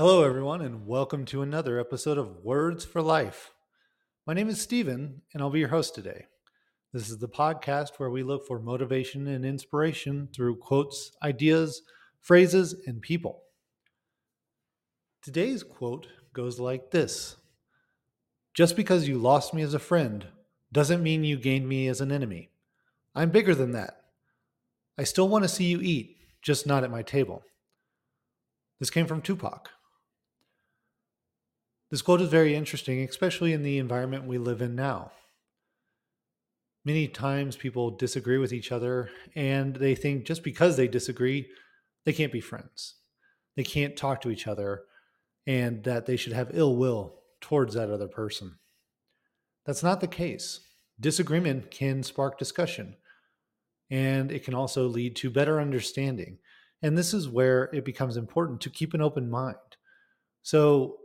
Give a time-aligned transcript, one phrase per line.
[0.00, 3.50] Hello, everyone, and welcome to another episode of Words for Life.
[4.26, 6.24] My name is Stephen, and I'll be your host today.
[6.94, 11.82] This is the podcast where we look for motivation and inspiration through quotes, ideas,
[12.22, 13.42] phrases, and people.
[15.22, 17.36] Today's quote goes like this
[18.54, 20.28] Just because you lost me as a friend
[20.72, 22.48] doesn't mean you gained me as an enemy.
[23.14, 24.00] I'm bigger than that.
[24.96, 27.42] I still want to see you eat, just not at my table.
[28.78, 29.68] This came from Tupac.
[31.90, 35.10] This quote is very interesting, especially in the environment we live in now.
[36.84, 41.48] Many times people disagree with each other and they think just because they disagree,
[42.04, 42.94] they can't be friends.
[43.56, 44.84] They can't talk to each other
[45.46, 48.58] and that they should have ill will towards that other person.
[49.66, 50.60] That's not the case.
[50.98, 52.96] Disagreement can spark discussion
[53.90, 56.38] and it can also lead to better understanding.
[56.82, 59.56] And this is where it becomes important to keep an open mind.
[60.42, 60.99] So,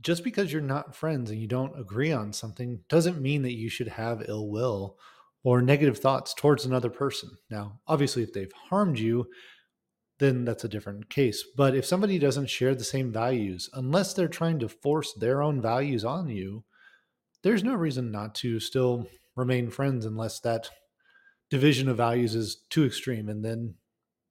[0.00, 3.68] just because you're not friends and you don't agree on something doesn't mean that you
[3.68, 4.96] should have ill will
[5.42, 7.30] or negative thoughts towards another person.
[7.50, 9.26] Now, obviously, if they've harmed you,
[10.18, 11.44] then that's a different case.
[11.56, 15.60] But if somebody doesn't share the same values, unless they're trying to force their own
[15.60, 16.64] values on you,
[17.42, 20.70] there's no reason not to still remain friends unless that
[21.50, 23.28] division of values is too extreme.
[23.28, 23.74] And then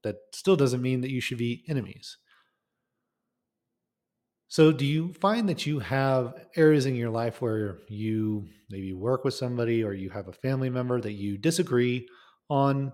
[0.04, 2.18] that still doesn't mean that you should be enemies.
[4.50, 9.26] So, do you find that you have areas in your life where you maybe work
[9.26, 12.08] with somebody or you have a family member that you disagree
[12.50, 12.94] on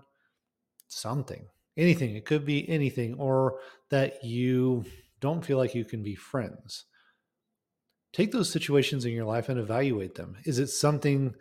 [0.88, 1.46] something?
[1.76, 2.16] Anything.
[2.16, 3.58] It could be anything, or
[3.90, 4.84] that you
[5.20, 6.86] don't feel like you can be friends.
[8.12, 10.36] Take those situations in your life and evaluate them.
[10.44, 11.34] Is it something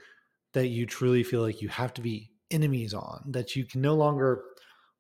[0.54, 3.96] that you truly feel like you have to be enemies on, that you can no
[3.96, 4.44] longer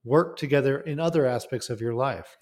[0.04, 2.38] work together in other aspects of your life?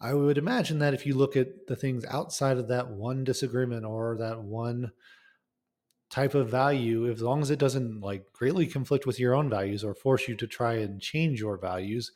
[0.00, 3.84] I would imagine that if you look at the things outside of that one disagreement
[3.84, 4.92] or that one
[6.10, 9.82] type of value, as long as it doesn't like greatly conflict with your own values
[9.82, 12.12] or force you to try and change your values,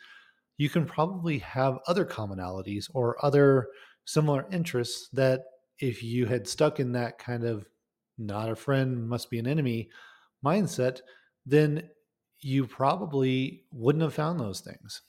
[0.58, 3.68] you can probably have other commonalities or other
[4.04, 5.42] similar interests that
[5.78, 7.66] if you had stuck in that kind of
[8.18, 9.88] not a friend, must be an enemy
[10.44, 11.00] mindset,
[11.46, 11.88] then
[12.40, 15.00] you probably wouldn't have found those things.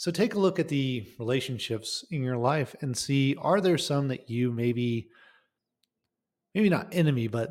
[0.00, 4.08] So take a look at the relationships in your life and see are there some
[4.08, 5.10] that you maybe
[6.54, 7.50] maybe not enemy but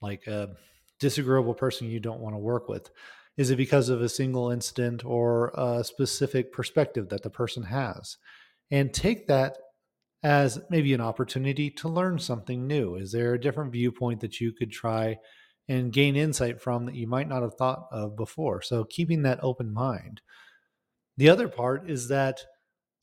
[0.00, 0.56] like a
[0.98, 2.88] disagreeable person you don't want to work with?
[3.36, 8.16] Is it because of a single incident or a specific perspective that the person has?
[8.70, 9.58] And take that
[10.22, 12.94] as maybe an opportunity to learn something new.
[12.94, 15.18] Is there a different viewpoint that you could try
[15.68, 18.62] and gain insight from that you might not have thought of before?
[18.62, 20.22] So keeping that open mind.
[21.16, 22.40] The other part is that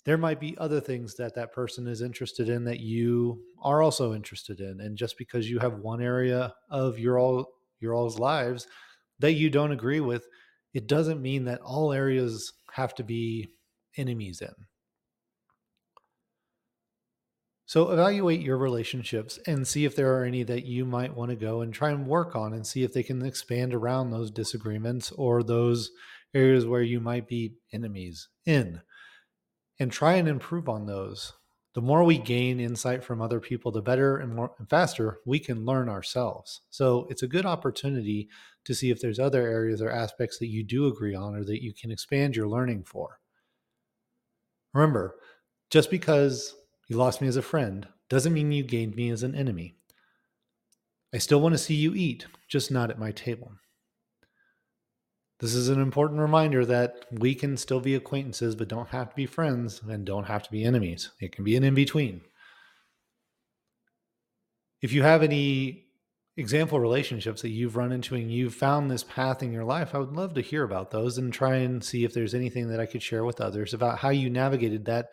[0.06, 4.14] there might be other things that that person is interested in that you are also
[4.14, 7.48] interested in and just because you have one area of your all
[7.80, 8.68] your all's lives
[9.20, 10.26] that you don't agree with
[10.74, 13.48] it doesn't mean that all areas have to be
[13.98, 14.54] enemies in.
[17.66, 21.36] So evaluate your relationships and see if there are any that you might want to
[21.36, 25.12] go and try and work on and see if they can expand around those disagreements
[25.12, 25.92] or those
[26.34, 28.82] areas where you might be enemies in
[29.80, 31.34] and try and improve on those.
[31.74, 35.38] The more we gain insight from other people, the better and more and faster we
[35.38, 36.62] can learn ourselves.
[36.72, 38.30] So it's a good opportunity
[38.66, 41.64] to see if there's other areas or aspects that you do agree on or that
[41.64, 43.20] you can expand your learning for.
[44.74, 45.16] Remember,
[45.70, 46.56] just because
[46.88, 49.76] you lost me as a friend doesn't mean you gained me as an enemy.
[51.14, 53.52] I still want to see you eat, just not at my table.
[55.40, 59.16] This is an important reminder that we can still be acquaintances, but don't have to
[59.16, 61.12] be friends and don't have to be enemies.
[61.22, 62.22] It can be an in between.
[64.82, 65.86] If you have any
[66.38, 70.00] example relationships that you've run into and you've found this path in your life, I
[70.00, 72.86] would love to hear about those and try and see if there's anything that I
[72.88, 75.10] could share with others about how you navigated that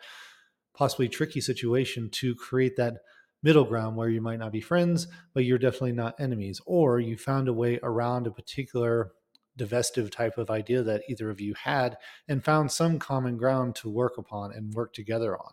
[0.75, 2.95] possibly tricky situation to create that
[3.43, 7.15] middle ground where you might not be friends, but you're definitely not enemies, or you
[7.15, 9.11] found a way around a particular
[9.57, 11.97] divestive type of idea that either of you had
[12.27, 15.51] and found some common ground to work upon and work together on.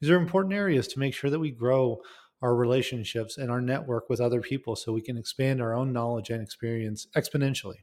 [0.00, 2.00] These are important areas to make sure that we grow
[2.42, 6.30] our relationships and our network with other people so we can expand our own knowledge
[6.30, 7.78] and experience exponentially.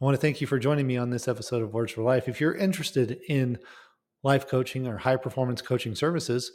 [0.00, 2.28] I want to thank you for joining me on this episode of Words for Life.
[2.28, 3.58] If you're interested in
[4.22, 6.52] life coaching or high performance coaching services,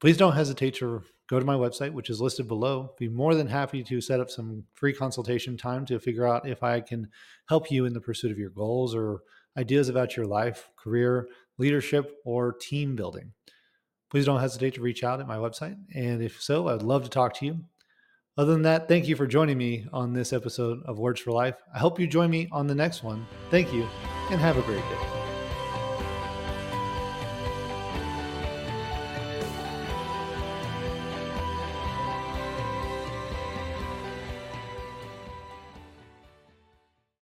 [0.00, 2.92] please don't hesitate to go to my website, which is listed below.
[2.98, 6.62] Be more than happy to set up some free consultation time to figure out if
[6.62, 7.08] I can
[7.48, 9.22] help you in the pursuit of your goals or
[9.56, 11.28] ideas about your life, career,
[11.58, 13.32] leadership, or team building.
[14.10, 15.76] Please don't hesitate to reach out at my website.
[15.94, 17.60] And if so, I'd love to talk to you.
[18.36, 21.56] Other than that, thank you for joining me on this episode of Words for Life.
[21.72, 23.26] I hope you join me on the next one.
[23.50, 23.86] Thank you
[24.30, 25.13] and have a great day.